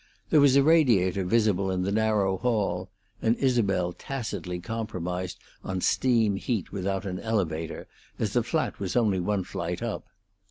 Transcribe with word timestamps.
There 0.31 0.41
was 0.41 0.55
a 0.55 0.63
radiator 0.63 1.23
visible 1.23 1.69
in 1.69 1.83
the 1.83 1.91
narrow 1.91 2.37
hall, 2.39 2.89
and 3.21 3.35
Isabel 3.37 3.93
tacitly 3.93 4.59
compromised 4.59 5.37
on 5.63 5.79
steam 5.81 6.37
heat 6.37 6.71
without 6.71 7.05
an 7.05 7.19
elevator, 7.19 7.85
as 8.17 8.33
the 8.33 8.41
flat 8.41 8.79
was 8.79 8.95
only 8.95 9.19
one 9.19 9.43
flight 9.43 9.83
up. 9.83 10.05